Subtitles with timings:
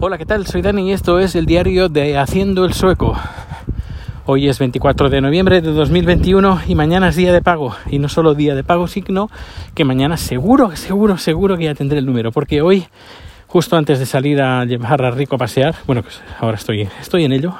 [0.00, 0.46] Hola, ¿qué tal?
[0.46, 3.18] Soy Dani y esto es el diario de Haciendo el Sueco.
[4.26, 7.74] Hoy es 24 de noviembre de 2021 y mañana es día de pago.
[7.90, 9.28] Y no solo día de pago, sino
[9.74, 12.30] que mañana seguro, seguro, seguro que ya tendré el número.
[12.30, 12.86] Porque hoy,
[13.48, 17.24] justo antes de salir a llevar a Rico a pasear, bueno, pues ahora estoy, estoy
[17.24, 17.56] en ello,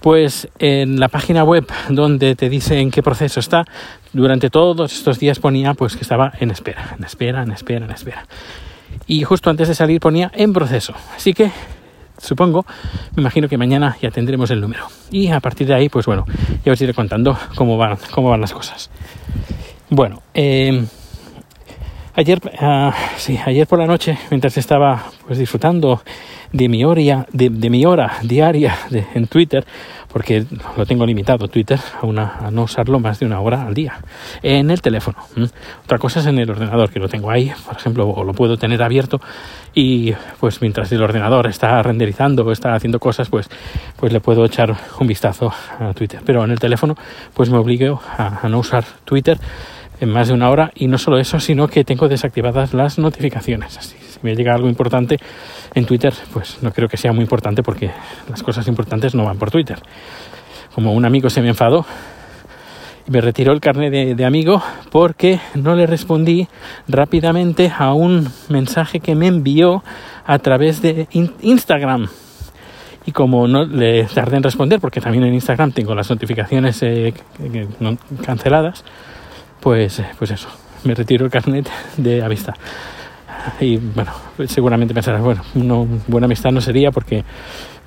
[0.00, 3.64] pues en la página web donde te dice en qué proceso está,
[4.12, 7.92] durante todos estos días ponía pues que estaba en espera, en espera, en espera, en
[7.92, 8.26] espera
[9.06, 10.94] y justo antes de salir ponía en proceso.
[11.16, 11.50] Así que
[12.18, 12.64] supongo,
[13.14, 14.86] me imagino que mañana ya tendremos el número.
[15.10, 16.24] Y a partir de ahí, pues bueno,
[16.64, 18.90] ya os iré contando cómo van, cómo van las cosas.
[19.90, 20.84] Bueno, eh,
[22.14, 26.02] ayer, ah, sí, ayer por la noche, mientras estaba pues disfrutando
[26.52, 28.76] de mi hora, de, mi hora diaria
[29.14, 29.66] en Twitter,
[30.14, 30.46] porque
[30.76, 33.98] lo tengo limitado Twitter a, una, a no usarlo más de una hora al día
[34.44, 35.18] en el teléfono.
[35.82, 38.56] Otra cosa es en el ordenador, que lo tengo ahí, por ejemplo, o lo puedo
[38.56, 39.20] tener abierto
[39.74, 43.50] y pues mientras el ordenador está renderizando o está haciendo cosas, pues,
[43.96, 46.20] pues le puedo echar un vistazo a Twitter.
[46.24, 46.94] Pero en el teléfono,
[47.34, 49.36] pues me obligo a, a no usar Twitter
[50.04, 53.76] en más de una hora y no solo eso, sino que tengo desactivadas las notificaciones.
[53.76, 55.18] Así, si me llega algo importante
[55.74, 57.90] en Twitter, pues no creo que sea muy importante porque
[58.28, 59.78] las cosas importantes no van por Twitter.
[60.74, 61.84] Como un amigo se me enfadó
[63.06, 66.48] y me retiró el carnet de, amigo porque no le respondí
[66.88, 69.82] rápidamente a un mensaje que me envió
[70.26, 71.08] a través de
[71.42, 72.08] Instagram.
[73.06, 77.12] Y como no le tardé en responder, porque también en Instagram tengo las notificaciones eh,
[78.24, 78.82] canceladas,
[79.64, 80.48] pues, pues eso,
[80.84, 82.52] me retiro el carnet de amistad.
[83.58, 84.12] Y bueno,
[84.46, 87.24] seguramente pensarás, bueno, una buena amistad no sería porque,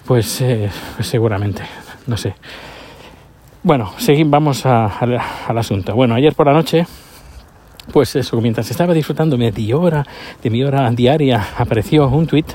[0.04, 1.62] pues, eh, pues seguramente,
[2.08, 2.34] no sé.
[3.62, 5.94] Bueno, seguimos, vamos al asunto.
[5.94, 6.88] Bueno, ayer por la noche,
[7.94, 10.04] pues eso, mientras estaba disfrutando mi hora,
[10.42, 12.46] de mi hora diaria, apareció un tweet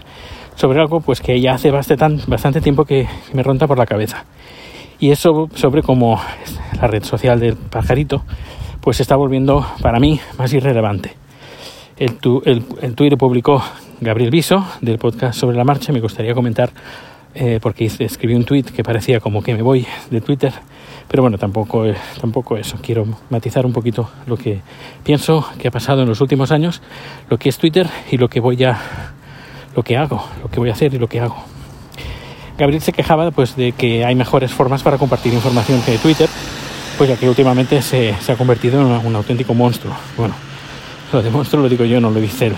[0.56, 4.24] sobre algo pues que ya hace bastante, bastante tiempo que me ronda por la cabeza.
[4.98, 6.20] Y eso sobre cómo
[6.80, 8.24] la red social del pajarito
[8.82, 11.14] pues está volviendo para mí más irrelevante.
[11.96, 13.62] El, el, Twitter publicó
[14.00, 15.92] Gabriel Viso del podcast sobre la marcha.
[15.92, 16.70] Me gustaría comentar
[17.32, 20.52] eh, porque escribí un tweet que parecía como que me voy de Twitter,
[21.06, 22.76] pero bueno, tampoco, eh, tampoco eso.
[22.82, 24.60] Quiero matizar un poquito lo que
[25.04, 26.82] pienso que ha pasado en los últimos años,
[27.30, 28.80] lo que es Twitter y lo que voy a,
[29.76, 31.36] lo que hago, lo que voy a hacer y lo que hago.
[32.58, 36.28] Gabriel se quejaba pues de que hay mejores formas para compartir información que Twitter
[36.98, 39.94] pues ya que últimamente se, ha convertido en un auténtico monstruo.
[40.16, 40.34] Bueno,
[41.12, 42.56] lo de monstruo lo digo yo, no lo dice él.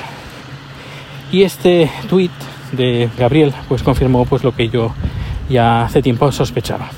[1.32, 2.30] Y este tweet
[2.72, 4.92] de Gabriel pues confirmó pues lo que yo
[5.48, 6.90] ya hace tiempo sospechaba.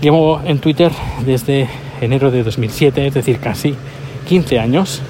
[0.00, 0.90] Llevo en Twitter
[1.24, 1.68] desde
[2.00, 3.74] enero de 2007, es decir, casi
[4.28, 5.02] 15 años.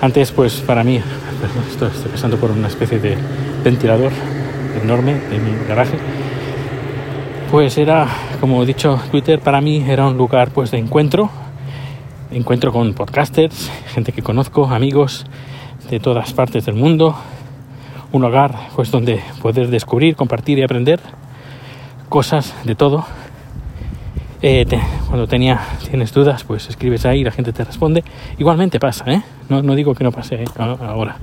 [0.00, 1.00] Antes, pues para mí,
[1.70, 3.16] estoy pasando por una especie de
[3.62, 4.12] ventilador
[4.82, 5.98] enorme en mi garaje
[7.50, 8.06] pues era,
[8.40, 11.30] como he dicho, Twitter para mí era un lugar pues de encuentro,
[12.30, 15.26] encuentro con podcasters, gente que conozco, amigos
[15.90, 17.16] de todas partes del mundo,
[18.12, 21.00] un hogar pues donde poder descubrir, compartir y aprender
[22.08, 23.04] cosas de todo.
[24.42, 24.66] Eh,
[25.08, 28.04] cuando tenía, tienes dudas, pues escribes ahí la gente te responde.
[28.38, 29.22] Igualmente pasa, ¿eh?
[29.48, 30.44] No, no digo que no pase ¿eh?
[30.58, 31.16] ahora,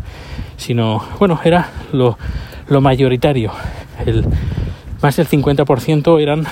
[0.58, 2.18] sino, bueno, era lo,
[2.68, 3.52] lo mayoritario,
[5.02, 6.46] más del 50% eran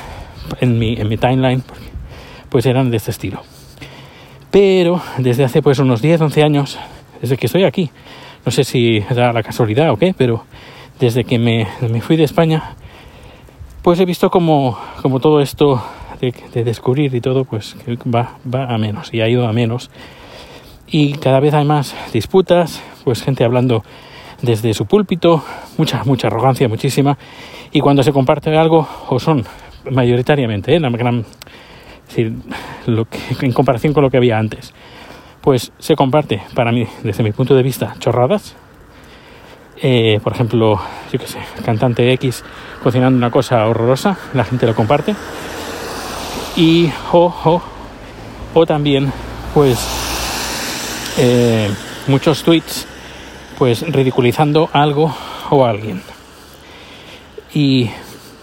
[0.60, 1.64] en mi, timeline,
[2.50, 3.42] pues eran de este estilo.
[4.52, 6.80] Pero desde hace pues unos 10, 11 años,
[7.22, 7.92] desde que estoy aquí,
[8.46, 10.44] no sé si da la casualidad o qué, pero
[11.00, 12.76] desde que me, me fui de España,
[13.84, 14.78] pues he visto como
[15.22, 15.82] todo esto
[16.20, 17.76] de, de, descubrir y todo, pues
[18.14, 19.90] va, va a menos y ha ido a menos.
[20.88, 23.84] Y cada vez hay más disputas, pues gente hablando
[24.42, 25.44] desde su púlpito,
[25.78, 27.18] mucha, mucha arrogancia, muchísima,
[27.72, 29.46] y cuando se comparte algo, o son
[29.90, 30.82] mayoritariamente, ¿eh?
[32.16, 34.74] en comparación con lo que había antes,
[35.42, 38.56] pues se comparte, para mí, desde mi punto de vista, chorradas.
[39.82, 40.78] Eh, por ejemplo,
[41.12, 42.44] yo qué sé, cantante X
[42.84, 45.16] cocinando una cosa horrorosa, la gente lo comparte.
[46.58, 47.62] Y o, o,
[48.54, 49.12] o también,
[49.54, 49.80] pues,
[51.18, 51.70] eh,
[52.08, 52.89] muchos tweets
[53.60, 55.14] pues ridiculizando algo
[55.50, 56.02] o alguien.
[57.54, 57.90] Y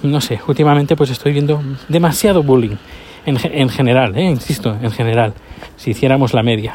[0.02, 2.76] no sé, últimamente pues estoy viendo demasiado bullying
[3.24, 4.24] en, en general, ¿eh?
[4.24, 5.32] insisto, en general,
[5.76, 6.74] si hiciéramos la media.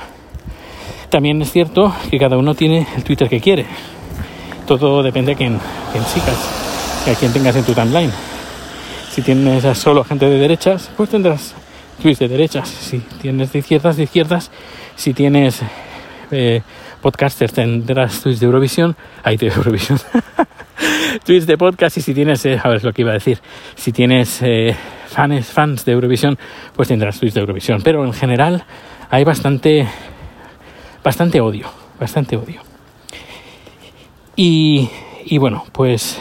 [1.09, 3.65] También es cierto que cada uno tiene el Twitter que quiere.
[4.65, 5.59] Todo depende de quién,
[5.91, 8.11] quién sigas, a quién tengas en tu timeline.
[9.11, 11.53] Si tienes a solo gente de derechas, pues tendrás
[12.01, 12.69] tweets de derechas.
[12.69, 14.49] Si tienes de izquierdas, de izquierdas.
[14.95, 15.61] Si tienes
[16.31, 16.61] eh,
[17.01, 19.99] podcasters tendrás tweets de Eurovisión, hay de Eurovisión,
[21.25, 23.39] tweets de podcast y si tienes, eh, a ver, lo que iba a decir,
[23.75, 24.75] si tienes eh,
[25.07, 26.37] fans, fans de Eurovisión,
[26.75, 27.81] pues tendrás tweets de Eurovisión.
[27.83, 28.63] Pero en general
[29.09, 29.87] hay bastante,
[31.03, 31.67] bastante odio,
[31.99, 32.61] bastante odio.
[34.35, 34.89] Y,
[35.25, 36.19] y bueno, pues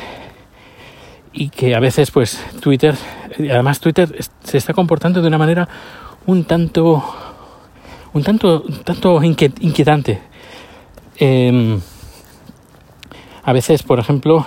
[1.32, 2.94] y que a veces pues Twitter,
[3.38, 4.08] además Twitter
[4.42, 5.68] se está comportando de una manera
[6.26, 7.02] un tanto,
[8.12, 10.29] un tanto, tanto inquietante.
[11.20, 11.80] Em,
[13.44, 14.46] a veces, por ejemplo,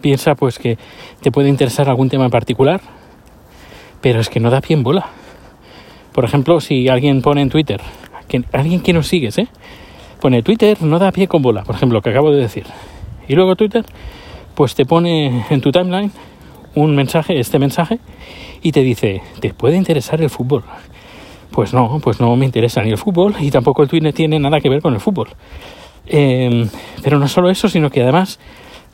[0.00, 0.78] piensa pues que
[1.20, 2.80] te puede interesar algún tema en particular,
[4.00, 5.10] pero es que no da pie en bola.
[6.12, 7.82] Por ejemplo, si alguien pone en Twitter,
[8.52, 9.48] alguien que nos sigues, ¿eh?
[10.18, 12.64] pone Twitter no da pie con bola, por ejemplo, lo que acabo de decir.
[13.28, 13.84] Y luego Twitter
[14.54, 16.10] pues te pone en tu timeline
[16.74, 17.98] un mensaje, este mensaje,
[18.62, 20.64] y te dice, ¿te puede interesar el fútbol?
[21.50, 24.60] Pues no, pues no me interesa ni el fútbol y tampoco el Twitter tiene nada
[24.60, 25.28] que ver con el fútbol.
[26.06, 26.68] Em,
[27.02, 28.38] pero no solo eso, sino que además,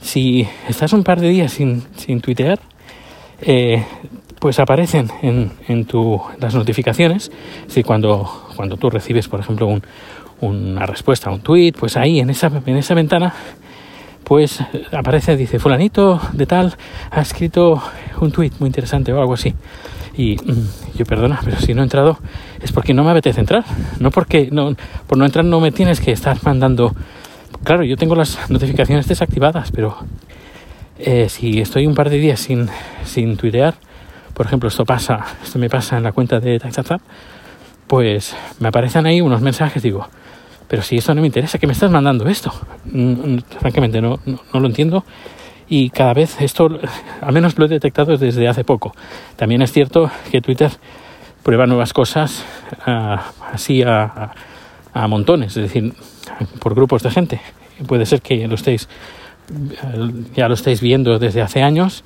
[0.00, 2.58] si estás un par de días sin, sin tuitear,
[3.40, 3.84] eh,
[4.38, 7.30] pues aparecen en, en tu, las notificaciones.
[7.68, 9.82] Si cuando, cuando tú recibes, por ejemplo, un,
[10.40, 13.32] una respuesta a un tweet, pues ahí en esa, en esa ventana
[14.24, 14.60] pues
[14.92, 16.76] aparece, dice, fulanito de tal
[17.10, 17.82] ha escrito
[18.20, 19.54] un tweet muy interesante o algo así.
[20.16, 22.18] Y mm, yo perdona, pero si no he entrado
[22.60, 23.64] es porque no me apetece entrar.
[23.98, 24.74] No porque no,
[25.06, 26.94] por no entrar no me tienes que estar mandando.
[27.64, 29.96] Claro, yo tengo las notificaciones desactivadas, pero
[30.98, 32.68] eh, si estoy un par de días sin,
[33.04, 33.74] sin tuitear,
[34.34, 37.00] por ejemplo, esto pasa, esto me pasa en la cuenta de TaxaZap,
[37.86, 40.08] pues me aparecen ahí unos mensajes, digo,
[40.68, 42.52] pero si esto no me interesa, ¿qué me estás mandando esto?
[42.86, 45.04] Mm, mm, francamente, no, no, lo entiendo.
[45.74, 46.68] Y cada vez esto,
[47.22, 48.94] al menos lo he detectado desde hace poco.
[49.36, 50.70] También es cierto que Twitter
[51.42, 52.44] prueba nuevas cosas
[52.84, 54.34] ah, así a,
[54.92, 55.94] a, montones, es decir,
[56.58, 57.40] por grupos de gente.
[57.86, 58.86] Puede ser que lo estéis,
[60.36, 62.04] ya lo estéis viendo desde hace años,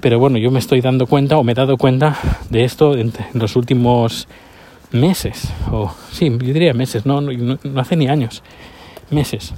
[0.00, 2.16] pero bueno, yo me estoy dando cuenta o me he dado cuenta
[2.48, 4.28] de esto en los últimos
[4.92, 8.44] meses, o sí, yo diría meses, no, no, hace ni años,
[9.10, 9.52] meses.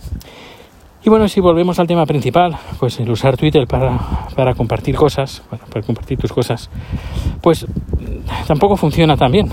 [1.04, 3.98] Y bueno, si volvemos al tema principal, pues el usar Twitter para,
[4.36, 6.70] para compartir cosas, para, compartir tus cosas,
[7.40, 7.66] pues
[8.46, 9.48] tampoco funciona tan bien.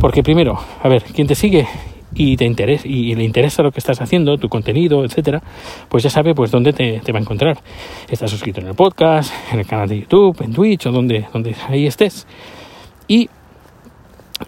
[0.00, 1.66] Porque primero, a ver, quien te sigue
[2.14, 5.42] y te interesa y le interesa lo que estás haciendo, tu contenido, etcétera,
[5.90, 7.58] pues ya sabe pues dónde te, te, va a encontrar.
[8.08, 11.54] Estás suscrito en el podcast, en el canal de YouTube, en Twitch o donde, donde
[11.68, 12.26] ahí estés.
[13.06, 13.28] Y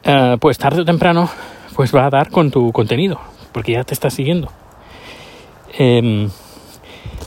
[0.05, 1.29] eh, pues tarde o temprano
[1.77, 3.21] pues va a dar con tu contenido,
[3.53, 4.51] porque ya te está siguiendo.
[5.79, 6.31] Em,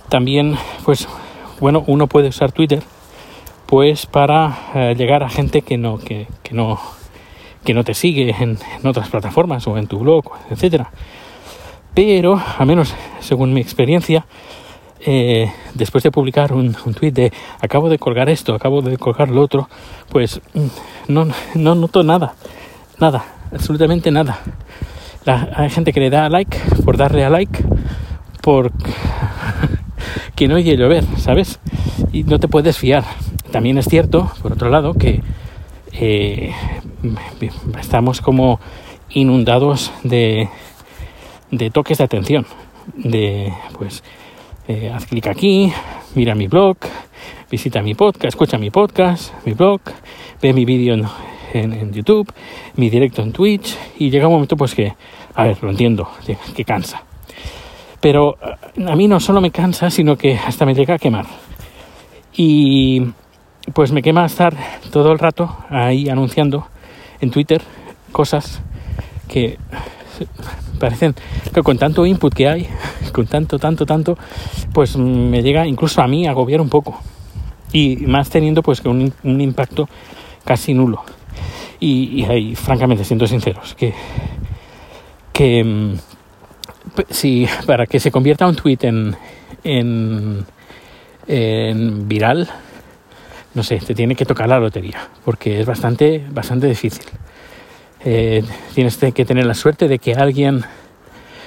[0.09, 1.07] también, pues,
[1.59, 2.83] bueno, uno puede usar Twitter
[3.65, 6.79] pues para eh, llegar a gente que no, que, que no,
[7.63, 10.91] que no te sigue en, otras plataformas o en tu blog, etcétera.
[11.95, 14.25] Pero, a menos según mi experiencia,
[14.99, 19.29] eh, después de publicar un, un tweet de acabo de colgar esto, acabo de colgar
[19.29, 19.67] lo otro,
[20.09, 22.35] pues mm, no, no noto nada,
[22.99, 24.39] nada, absolutamente nada.
[25.25, 27.63] hay gente que le da like por darle a like,
[28.43, 28.73] por
[30.35, 31.59] que no oye llover, ¿sabes?
[32.11, 33.05] Y no te puedes fiar.
[33.51, 35.21] También es cierto, por otro lado, que
[35.93, 36.51] eh,
[37.79, 38.59] estamos como
[39.11, 40.49] inundados de,
[41.51, 42.45] de toques de atención,
[42.97, 44.03] de pues
[44.67, 45.71] eh, haz clic aquí,
[46.13, 46.77] mira mi blog,
[47.49, 49.79] visita mi podcast, escucha mi podcast, mi blog,
[50.41, 50.95] ve mi vídeo
[51.53, 52.33] en, YouTube,
[52.75, 54.93] mi directo en Twitch y llega un momento pues que,
[55.33, 56.09] a ver, lo entiendo,
[56.55, 57.03] que cansa.
[58.03, 58.37] Pero
[58.75, 61.25] eh, a mí no solo me cansa, sino que hasta me llega a quemar.
[62.35, 63.01] Y
[63.73, 64.53] pues me quema estar
[64.91, 66.67] todo el rato ahí anunciando
[67.21, 67.61] en Twitter
[68.11, 68.61] cosas
[69.29, 69.57] que
[70.79, 71.15] parecen
[71.53, 72.67] que con tanto input que hay,
[73.13, 74.17] con tanto, tanto, tanto,
[74.73, 76.99] pues me llega incluso a mí a agobiar un poco.
[77.71, 79.87] Y más teniendo pues que un, impacto
[80.43, 81.03] casi nulo.
[81.79, 83.93] Y, ahí, francamente, siendo sinceros, que,
[85.33, 86.12] que mm,
[87.09, 89.15] si para que se convierta un tweet en,
[89.63, 90.45] en,
[91.27, 92.49] en viral,
[93.53, 97.05] no sé, te tiene que tocar la lotería, porque es bastante, bastante difícil.
[98.05, 100.63] Eh, tienes que tener la suerte de que alguien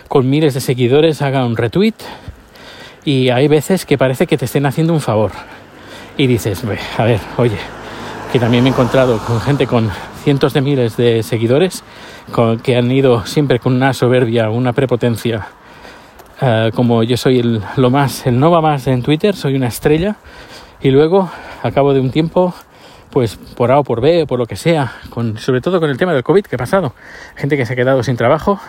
[0.08, 1.94] con miles de seguidores haga un retweet
[3.04, 5.32] y hay veces que parece que te estén haciendo un favor
[6.16, 6.62] y dices,
[6.96, 7.58] a ver, oye,
[8.32, 9.90] que también me he encontrado con gente con
[10.24, 11.84] cientos de miles de seguidores
[12.62, 15.46] que han ido siempre con una soberbia, una prepotencia,
[16.40, 20.16] eh, como yo soy el, lo más, el Nova más en Twitter, soy una estrella
[20.80, 21.30] y luego,
[21.62, 22.54] al cabo de un tiempo,
[23.10, 24.92] pues por A o por B, por lo que sea,
[25.38, 26.94] sobre todo con el tema del COVID que ha pasado.
[27.36, 28.60] Gente que se ha quedado sin trabajo,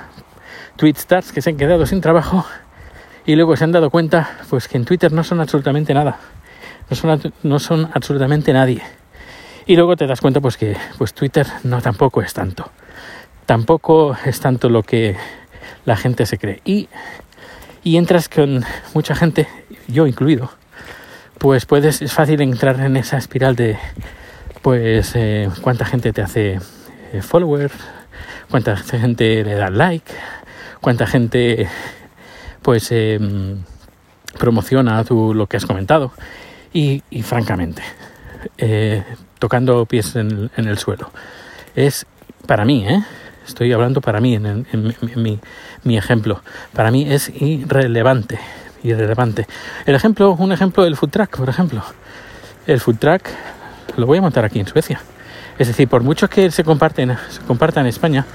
[0.78, 2.46] tweet stars que se han quedado sin trabajo
[3.28, 6.18] Y luego se han dado cuenta pues que en Twitter no son absolutamente nada.
[6.90, 8.82] No son, no son absolutamente nadie.
[9.66, 12.72] Y luego te das cuenta pues que pues Twitter no tampoco es tanto.
[13.48, 15.16] Tampoco es tanto lo que
[15.86, 16.62] la gente se cree.
[16.66, 16.90] Y,
[17.84, 18.64] y entras con
[18.94, 19.48] mucha gente,
[19.88, 20.52] yo incluido,
[21.40, 23.80] pues puedes, es fácil entrar en esa espiral de
[24.62, 26.60] pues eh, cuánta gente te hace
[27.14, 27.72] eh, follower,
[28.52, 30.12] cuánta gente le da like,
[30.82, 31.68] cuánta gente
[32.62, 33.20] pues eh,
[34.38, 36.12] promociona tu, lo que has comentado
[36.74, 37.82] y, y francamente
[38.58, 39.04] eh,
[39.40, 41.12] tocando pies en, en, el suelo
[41.76, 42.06] es
[42.46, 43.04] para mí ¿eh?
[43.48, 45.40] Estoy hablando para mí en, en, en
[45.84, 46.42] mi, ejemplo.
[46.74, 48.40] Para mí es irrelevante
[48.84, 49.48] irrelevante.
[49.86, 51.84] El ejemplo un ejemplo del food track por ejemplo.
[52.68, 53.30] El food track
[53.98, 55.02] lo voy a montar aquí en Suecia.
[55.58, 58.26] Es decir por mucho que se comparten se comparta en España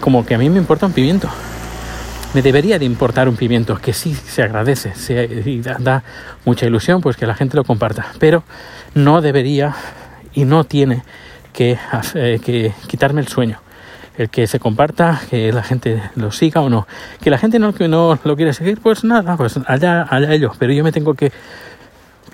[0.00, 1.28] como que a mí me importa un pimiento.
[2.34, 6.02] Me debería de importar un pimiento, que sí se agradece se, y da,
[6.46, 8.42] mucha ilusión, pues que la gente lo comparta, pero
[8.94, 9.74] no debería
[10.32, 11.02] y no tiene
[11.52, 11.76] que
[12.88, 13.60] quitarme el sueño.
[14.16, 16.86] El que se comparta, que la gente lo siga o no.
[17.22, 20.56] Que la gente no, que no lo quiere seguir, pues nada, pues allá, allá ellos.
[20.58, 21.32] Pero yo me tengo que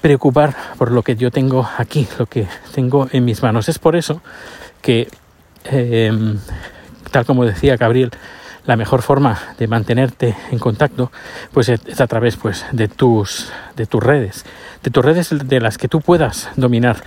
[0.00, 3.68] preocupar por lo que yo tengo aquí, lo que tengo en mis manos.
[3.68, 4.20] Es por eso
[4.82, 5.08] que,
[5.64, 6.12] eh,
[7.10, 8.10] tal como decía Gabriel,
[8.68, 11.10] la mejor forma de mantenerte en contacto
[11.52, 14.44] pues es a través pues de tus de tus redes
[14.82, 16.98] de tus redes de las que tú puedas dominar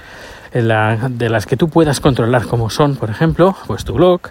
[0.54, 4.22] la, de las que tú puedas controlar como son por ejemplo pues tu blog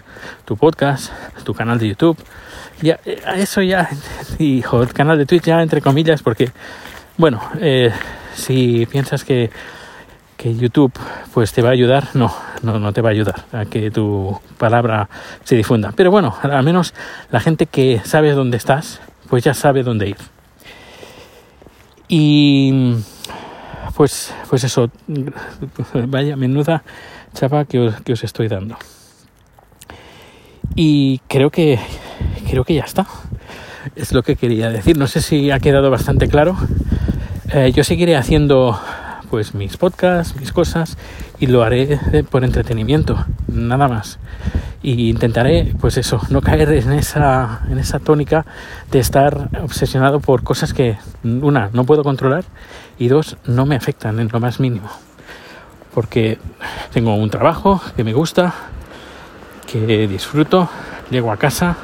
[0.45, 1.11] tu podcast
[1.43, 2.17] tu canal de YouTube
[2.81, 2.99] ya
[3.35, 3.89] eso ya
[4.39, 6.51] y o el canal de Twitch ya entre comillas porque
[7.17, 7.91] bueno eh,
[8.35, 9.49] si piensas que
[10.41, 10.91] que YouTube
[11.35, 14.39] pues te va a ayudar, no, no, no te va a ayudar a que tu
[14.57, 15.07] palabra
[15.43, 15.93] se difunda.
[15.95, 16.95] Pero bueno, al menos
[17.29, 20.17] la gente que sabe dónde estás, pues ya sabe dónde ir.
[22.07, 22.95] Y
[23.95, 24.89] pues, pues eso,
[26.07, 26.83] vaya menuda
[27.33, 28.77] chapa que os, que os estoy dando.
[30.75, 31.79] Y creo que
[32.49, 33.05] creo que ya está.
[33.95, 34.97] Es lo que quería decir.
[34.97, 36.55] No sé si ha quedado bastante claro.
[37.53, 38.79] Eh, yo seguiré haciendo
[39.29, 40.97] pues mis podcasts, mis cosas
[41.39, 41.97] y lo haré
[42.29, 44.19] por entretenimiento, nada más.
[44.83, 48.45] Y intentaré, pues eso, no caer en esa, en esa tónica
[48.89, 52.45] de estar obsesionado por cosas que, una, no puedo controlar
[52.97, 54.89] y dos, no me afectan en lo más mínimo.
[55.93, 56.39] Porque
[56.93, 58.53] tengo un trabajo que me gusta,
[59.71, 60.67] que disfruto,
[61.11, 61.77] llego a casa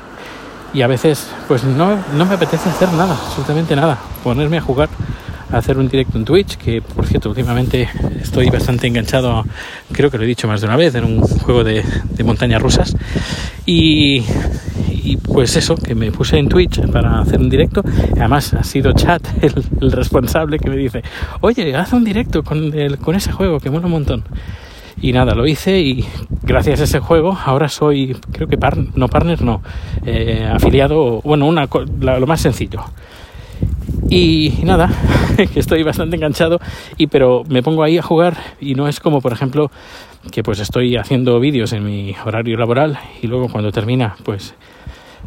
[0.74, 4.90] y a veces pues no, no me apetece hacer nada, absolutamente nada, ponerme a jugar
[5.52, 7.90] hacer un directo en Twitch, que por cierto últimamente
[8.22, 9.46] estoy bastante enganchado,
[9.92, 12.62] creo que lo he dicho más de una vez, en un juego de, de montañas
[12.62, 12.96] rusas.
[13.66, 14.24] Y,
[15.04, 17.84] y, pues eso, que me puse en Twitch para hacer un directo.
[18.18, 21.04] Además ha sido Chat el, el responsable que me dice,
[21.42, 24.24] oye, haz un directo con, el, con ese juego que mola un montón.
[25.00, 26.04] Y nada, lo hice y
[26.42, 29.62] gracias a ese juego ahora soy, creo que par, no partner, no,
[30.06, 31.70] eh, afiliado, bueno, una,
[32.02, 32.84] la, lo más sencillo
[34.10, 34.90] y nada,
[35.54, 36.60] que estoy bastante enganchado
[36.98, 39.72] y pero me pongo ahí a jugar y no es como por ejemplo
[40.32, 44.56] que pues estoy haciendo vídeos en mi horario laboral y luego cuando termina pues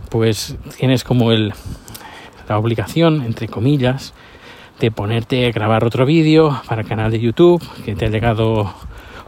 [0.09, 1.53] pues tienes como el
[2.49, 4.15] la obligación entre comillas
[4.81, 8.73] de ponerte a grabar otro vídeo para el canal de YouTube que te ha llegado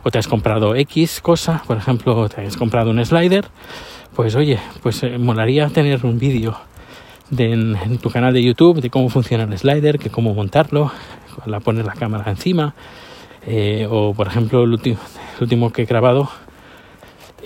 [0.02, 3.46] o te has comprado X cosa, por ejemplo, te has comprado un slider,
[4.14, 6.56] pues oye, pues eh, molaría tener un vídeo
[7.32, 10.92] de, en, tu canal de YouTube de cómo funciona el slider, que cómo montarlo,
[11.46, 12.74] la poner la cámara encima.
[13.46, 14.72] Eh, o por ejemplo, el
[15.40, 16.28] último, que he grabado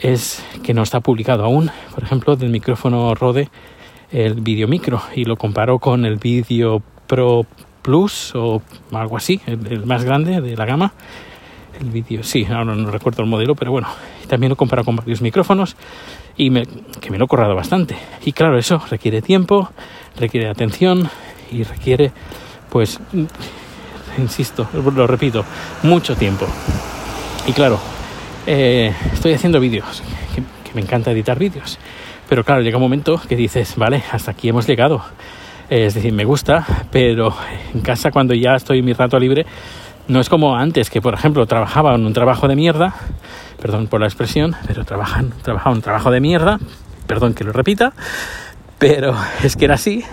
[0.03, 3.49] es que no está publicado aún, por ejemplo, del micrófono Rode,
[4.11, 7.47] el vídeo micro, y lo comparo con el vídeo Pro
[7.81, 8.61] Plus o
[8.93, 10.93] algo así, el, el, más grande de la gama.
[11.81, 13.89] El vídeo, sí, ahora no recuerdo el modelo, pero bueno,
[14.27, 15.77] también lo comparo con varios micrófonos
[16.37, 16.67] y me,
[17.01, 17.97] que me lo he corrado bastante.
[18.25, 19.71] Y claro, eso requiere tiempo,
[20.19, 21.09] requiere atención
[21.51, 22.13] y requiere,
[22.71, 23.01] pues,
[24.19, 25.45] insisto, lo repito,
[25.83, 26.47] mucho tiempo.
[27.47, 27.79] Y claro,
[28.47, 30.03] eh, estoy haciendo vídeos,
[30.35, 30.43] que,
[30.75, 31.79] me encanta editar vídeos,
[32.29, 35.03] pero claro, llega un momento que dices, vale, hasta aquí hemos llegado.
[35.69, 37.35] Es decir, me gusta, pero
[37.75, 39.47] en casa cuando ya estoy mi rato libre,
[40.09, 42.95] no es como antes, que por ejemplo trabajaba en un trabajo de mierda,
[43.61, 46.59] perdón por la expresión, pero trabajan, trabajaba un trabajo de mierda,
[47.07, 47.93] perdón que lo repita,
[48.79, 50.05] pero es que era así.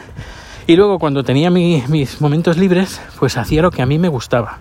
[0.66, 4.08] Y luego cuando tenía mi, mis momentos libres, pues hacía lo que a mí me
[4.08, 4.60] gustaba.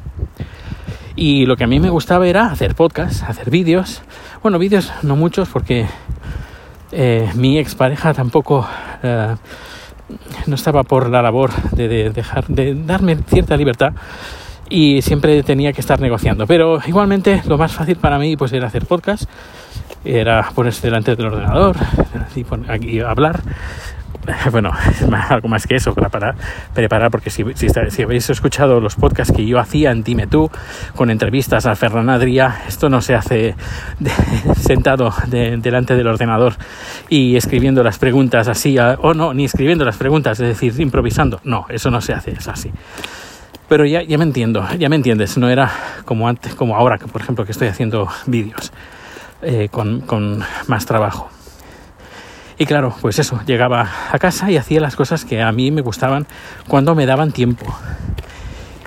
[1.14, 4.02] Y lo que a mí me gustaba era hacer podcasts, hacer vídeos.
[4.42, 5.86] Bueno, vídeos no muchos porque
[6.90, 8.66] eh, mi expareja tampoco...
[9.02, 9.36] Eh,
[10.46, 13.94] no estaba por la labor de, dejar de darme cierta libertad
[14.72, 16.46] y siempre tenía que estar negociando.
[16.46, 19.24] Pero igualmente lo más fácil para mí pues era hacer podcast,
[20.04, 21.76] era ponerse delante del ordenador
[22.80, 23.40] y, hablar.
[24.52, 24.70] Bueno,
[25.30, 26.36] algo más que eso para, para
[26.72, 30.48] preparar, porque si, si, habéis escuchado los podcasts que yo hacía en Dime Tú,
[30.94, 33.56] con entrevistas a Ferran Adrià, esto no se hace
[34.60, 36.54] sentado delante del ordenador
[37.08, 41.40] y escribiendo las preguntas así, o no, ni escribiendo las preguntas, es decir, improvisando.
[41.42, 42.70] No, eso no se hace, es así.
[43.72, 45.72] Pero ya, ya me entiendo, ya me entiendes, no era
[46.04, 48.70] como antes, como ahora, que por ejemplo que estoy haciendo vídeos
[49.40, 51.30] eh, con, con más trabajo.
[52.58, 55.80] Y claro, pues eso, llegaba a casa y hacía las cosas que a mí me
[55.80, 56.26] gustaban
[56.68, 57.64] cuando me daban tiempo.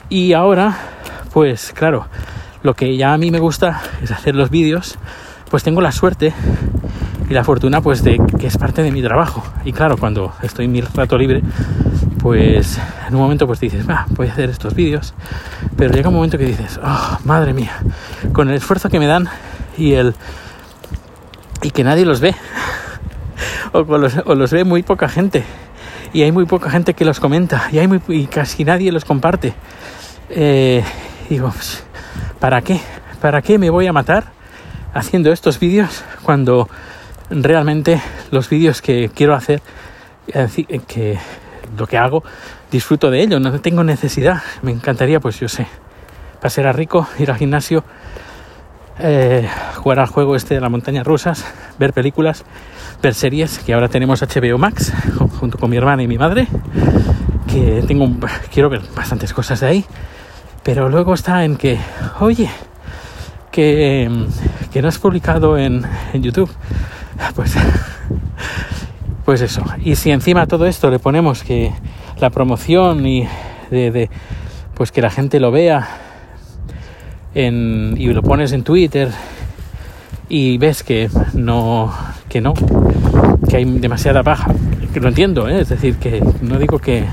[0.07, 0.77] Y ahora,
[1.33, 2.05] pues claro,
[2.61, 4.99] lo que ya a mí me gusta es hacer los vídeos,
[5.49, 6.31] pues tengo la suerte
[7.27, 9.43] y la fortuna pues de que es parte de mi trabajo.
[9.63, 11.41] Y claro, cuando estoy mi rato libre,
[12.25, 15.13] pues en un momento pues dices, va, voy a hacer estos vídeos,
[15.77, 17.73] pero llega un momento que dices, oh, madre mía,
[18.33, 19.29] con el esfuerzo que me dan
[19.77, 20.15] y el
[21.61, 22.33] y que nadie los ve,
[23.73, 25.43] o, los, ve muy poca gente,
[26.13, 29.53] y hay muy poca gente que los comenta, y hay casi nadie los comparte.
[30.31, 30.83] Eh,
[31.29, 31.83] digo, pues,
[32.39, 32.79] ¿para qué?
[33.21, 34.31] ¿Para qué me voy a matar
[34.95, 36.69] haciendo estos vídeos cuando
[37.29, 38.01] realmente
[38.31, 39.61] los vídeos que quiero hacer,
[40.87, 41.19] que
[41.77, 42.23] lo que hago,
[42.71, 44.41] disfruto de ello, no tengo necesidad.
[44.61, 45.67] Me encantaría, pues yo sé,
[46.41, 47.83] pasar a rico, ir al gimnasio,
[48.99, 51.45] eh, jugar al juego este de las montañas rusas,
[51.77, 52.45] ver películas,
[53.01, 54.93] ver series, que ahora tenemos HBO Max,
[55.39, 56.47] junto con mi hermana y mi madre,
[57.47, 58.09] que tengo,
[58.53, 59.85] quiero ver bastantes cosas de ahí,
[60.63, 61.77] pero luego está en que,
[62.19, 62.49] oye,
[63.51, 64.09] que,
[64.71, 66.49] que no has publicado en, en YouTube,
[67.35, 67.55] pues
[69.25, 69.63] pues eso.
[69.83, 71.73] Y si encima todo esto le ponemos que
[72.19, 73.27] la promoción y
[73.71, 74.09] de,
[74.75, 75.87] pues que la gente lo vea
[77.33, 79.09] en, y lo pones en Twitter
[80.29, 81.91] y ves que no,
[82.29, 82.53] que no,
[83.49, 84.53] que hay demasiada paja,
[84.93, 85.61] que lo entiendo, ¿eh?
[85.61, 87.05] es decir, que no digo que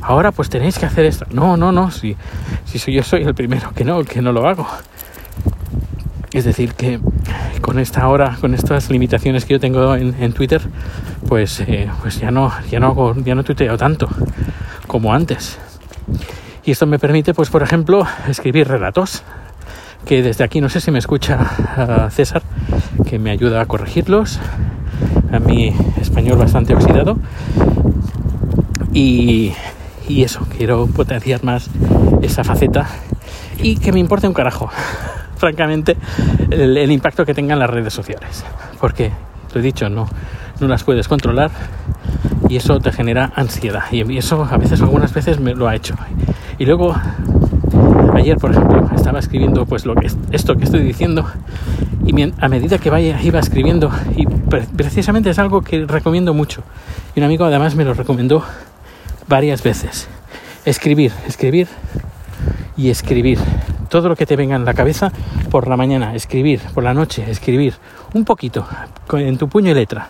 [0.00, 1.26] ahora pues tenéis que hacer esto.
[1.32, 2.16] No, no, no, si,
[2.64, 4.66] si soy yo soy el primero que no, que no lo hago.
[6.32, 6.98] Es decir, que
[7.60, 10.62] con esta hora, con estas limitaciones que yo tengo en, Twitter,
[11.28, 14.08] pues, eh, pues ya no, ya no ya no tuiteo tanto
[14.86, 15.58] como antes.
[16.64, 19.22] Y esto me permite, pues, por ejemplo, escribir relatos.
[20.06, 21.38] Que desde aquí no sé si me escucha
[22.10, 22.42] César,
[23.08, 24.40] que me ayuda a corregirlos.
[25.32, 27.18] A mi español bastante oxidado.
[28.94, 29.52] Y,
[30.08, 31.68] y eso, quiero potenciar más
[32.22, 32.86] esa faceta.
[33.58, 34.70] Y que me importe un carajo
[35.42, 35.96] francamente,
[36.50, 38.44] el, impacto que tengan las redes sociales.
[38.80, 39.10] Porque,
[39.52, 40.08] lo he dicho, no,
[40.60, 41.50] no las puedes controlar
[42.48, 43.82] y eso te genera ansiedad.
[43.90, 45.96] Y eso a veces, algunas veces me lo ha hecho.
[46.60, 46.94] Y luego,
[48.14, 51.26] ayer, por ejemplo, estaba escribiendo pues lo que esto que estoy diciendo
[52.06, 54.26] y a medida que vaya iba escribiendo y
[54.76, 56.62] precisamente es algo que recomiendo mucho.
[57.16, 58.44] Y un amigo además me lo recomendó
[59.26, 60.06] varias veces.
[60.64, 61.66] Escribir, escribir
[62.76, 63.38] y escribir
[63.92, 65.12] todo lo que te venga en la cabeza
[65.50, 67.74] por la mañana, escribir, por la noche, escribir,
[68.14, 68.66] un poquito,
[69.12, 70.08] en tu puño y letra.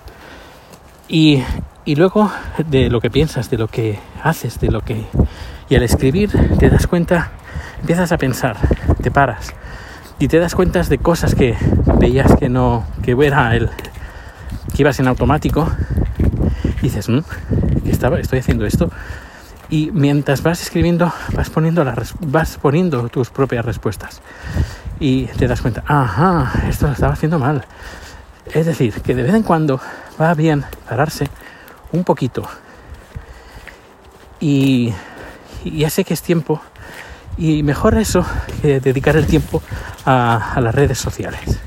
[1.08, 1.42] Y,
[1.84, 2.30] y luego
[2.64, 5.04] de lo que piensas, de lo que haces, de lo que...
[5.68, 7.32] Y al escribir te das cuenta,
[7.80, 8.56] empiezas a pensar,
[9.02, 9.52] te paras
[10.20, 11.56] y te das cuenta de cosas que
[11.98, 13.68] veías que no, que era el,
[14.76, 15.68] que ibas en automático.
[16.78, 17.18] Y dices, mm,
[17.86, 18.92] estaba, estoy haciendo esto
[19.72, 24.20] y mientras vas escribiendo vas poniendo, tus propias respuestas
[25.00, 27.64] y te das cuenta, ajá, esto lo estaba haciendo mal.
[28.52, 29.80] Es decir, que de vez en cuando
[30.20, 31.26] va bien pararse
[31.90, 32.46] un poquito
[34.40, 34.92] y,
[35.64, 36.60] ya sé que es tiempo
[37.38, 38.26] y mejor eso
[38.60, 39.62] que dedicar el tiempo
[40.04, 41.60] a, a las redes sociales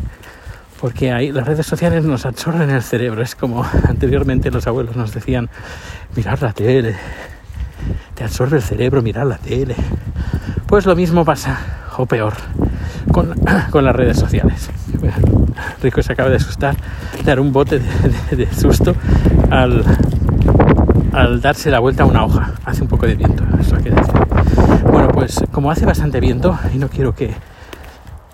[0.79, 3.23] porque ahí las redes sociales nos absorben el cerebro.
[3.23, 5.49] Es como anteriormente los abuelos nos decían,
[6.15, 6.95] mirar la tele,
[8.13, 9.75] te absorbe el cerebro mirar la tele.
[10.67, 11.59] Pues lo mismo pasa,
[11.97, 12.33] o peor,
[13.11, 13.33] con,
[13.85, 14.69] las redes sociales.
[15.81, 16.75] Rico se acaba de asustar,
[17.23, 17.79] dar un bote
[18.31, 18.95] de, susto
[19.49, 19.83] al,
[21.13, 22.53] al, darse la vuelta a una hoja.
[22.65, 24.13] Hace un poco de viento, eso hay que decir.
[24.91, 27.33] Bueno, pues como hace bastante viento y no quiero que,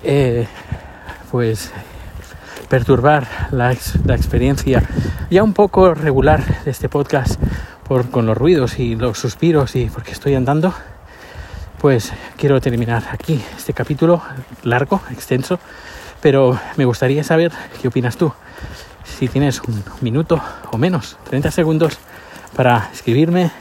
[0.04, 0.48] eh,
[1.30, 1.72] pues,
[2.70, 3.76] perturbar la,
[4.06, 4.82] la experiencia
[5.30, 7.42] ya un poco regular de este podcast
[8.10, 10.74] con los ruidos y los suspiros y porque estoy andando,
[11.80, 14.22] pues quiero terminar aquí este capítulo
[14.64, 15.60] largo, extenso,
[16.22, 17.52] pero me gustaría saber
[17.82, 18.32] qué opinas tú.
[19.04, 21.98] Si tienes un minuto o menos, 30 segundos,
[22.56, 23.52] para escribirme,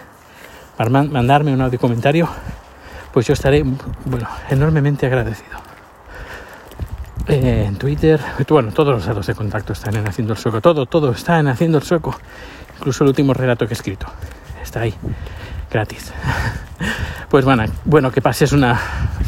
[0.77, 2.29] para mandarme un audio comentario,
[3.13, 3.65] pues yo estaré,
[4.05, 5.70] bueno, enormemente agradecido.
[7.31, 10.87] Eh, en Twitter, bueno, todos los datos de contacto están en Haciendo el Sueco, todo,
[10.87, 12.19] todo está en Haciendo el Sueco,
[12.79, 14.07] incluso el último relato que he escrito,
[14.63, 14.95] está ahí,
[15.71, 16.13] gratis.
[17.31, 18.77] Pues bueno, bueno, que pases una,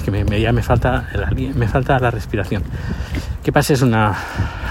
[0.05, 1.09] que me, ya me falta,
[1.55, 2.65] me falta la respiración.
[3.45, 4.13] Que pases una,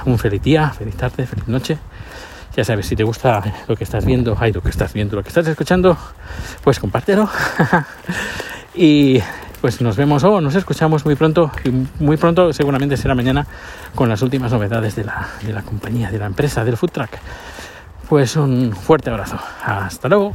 [0.03, 1.77] un feliz día, feliz tarde, feliz noche.
[2.57, 5.23] Ya sabes, si te gusta lo que estás viendo, hay lo que estás viendo, lo
[5.23, 5.97] que estás escuchando,
[6.61, 7.29] pues compártelo.
[8.75, 9.21] y
[9.61, 11.69] pues nos vemos o nos escuchamos muy pronto y
[12.03, 13.45] muy pronto seguramente será mañana
[13.93, 17.11] con las últimas novedades de la, de la compañía, de la empresa, del food truck.
[18.09, 19.37] Pues un fuerte abrazo.
[19.63, 20.33] Hasta luego.